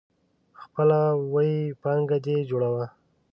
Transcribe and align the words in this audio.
خپله 0.61 0.99
ويي 1.33 1.57
پانګه 1.81 2.17
دي 2.25 2.37
جوړوه. 2.49 2.85